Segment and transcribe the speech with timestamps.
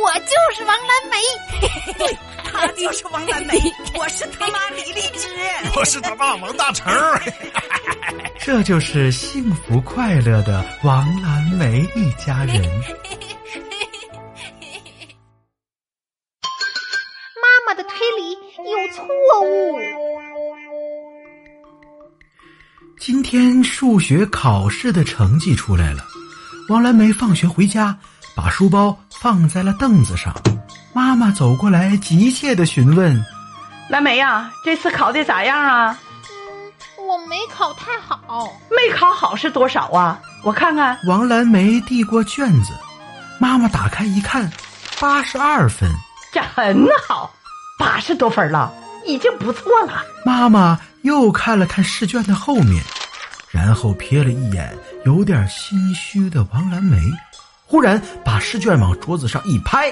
[0.00, 1.16] 我就是王蓝梅。
[1.98, 3.54] 对，他就是王蓝梅，
[3.98, 5.28] 我是他妈李荔枝，
[5.76, 6.92] 我是他爸王大成。
[8.38, 12.62] 这就是幸福快乐的王蓝梅一家人。
[17.42, 18.32] 妈妈的推理
[18.70, 19.04] 有错
[19.42, 19.78] 误。
[22.98, 26.04] 今天数学考试的成绩出来了，
[26.68, 27.96] 王蓝梅放学回家，
[28.34, 30.34] 把书包放在了凳子上。
[30.92, 33.24] 妈妈走过来，急切的询问
[33.88, 35.98] ：“蓝莓呀，这次考的咋样啊
[36.98, 38.52] ？”“嗯，我没考太好。
[38.70, 40.18] ”“没考好是多少啊？
[40.42, 42.72] 我看看。”王蓝莓递过卷子，
[43.38, 44.50] 妈妈打开一看，
[45.00, 45.88] 八十二分，
[46.32, 47.30] 这很好，
[47.78, 48.72] 八十多分了，
[49.06, 50.02] 已经不错了。
[50.24, 52.82] 妈妈又看了看试卷的后面，
[53.50, 56.98] 然后瞥了一眼有点心虚的王蓝梅。
[57.70, 59.90] 忽然把试卷往桌子上一拍，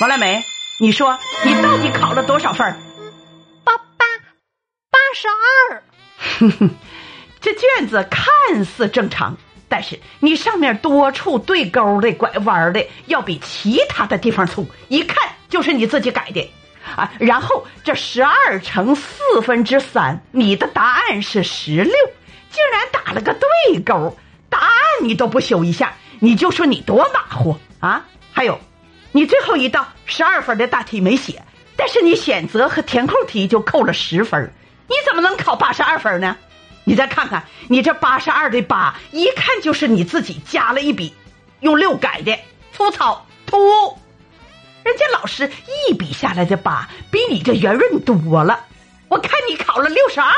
[0.00, 0.42] 王蓝梅，
[0.80, 2.74] 你说你到底考了多少分？
[3.64, 4.06] 八八
[4.90, 5.82] 八十二。
[6.38, 6.70] 哼哼，
[7.38, 9.36] 这卷子看似正常，
[9.68, 16.50] 但是你上面多处对勾的、拐弯的，要比其他的地方粗，一看就是你自己改的
[16.96, 17.12] 啊。
[17.18, 21.92] 然后这十二乘四分之三，你的答案是十六，
[22.50, 24.16] 竟然打了个对勾，
[24.48, 24.72] 答案
[25.02, 25.92] 你都不修一下。
[26.20, 28.04] 你就说你多马虎啊！
[28.32, 28.58] 还有，
[29.12, 31.42] 你最后一道十二分的大题没写，
[31.76, 34.52] 但是你选择和填空题就扣了十分，
[34.88, 36.36] 你怎么能考八十二分呢？
[36.84, 41.14] 你再看看，你这八十二的八，一看就是你自己加了一笔，
[41.60, 42.38] 用六改的，
[42.72, 43.98] 粗糙突兀。
[44.84, 45.50] 人家老师
[45.88, 48.64] 一笔下来的八，比你这圆润多了。
[49.08, 50.32] 我看你考了六十二，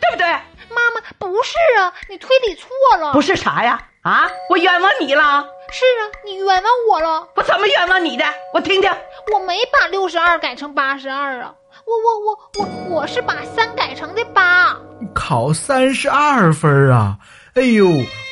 [0.00, 0.26] 对不对？
[0.26, 3.12] 妈妈，不是啊，你推理错了。
[3.12, 3.80] 不是啥呀？
[4.08, 4.26] 啊！
[4.48, 5.22] 我冤枉你了。
[5.70, 7.28] 是啊，你冤枉我了。
[7.36, 8.24] 我怎么冤枉你的？
[8.54, 8.90] 我听听。
[9.34, 11.52] 我没把六十二改成八十二啊！
[11.84, 14.74] 我我我我我是把三改成的八。
[15.14, 17.18] 考三十二分啊！
[17.52, 17.86] 哎呦，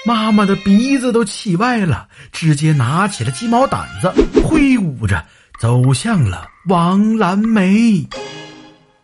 [0.07, 4.11] 妈妈的鼻子都气歪了，直接拿起了鸡毛掸子，
[4.43, 5.23] 挥舞着
[5.61, 8.09] 走向了王蓝梅。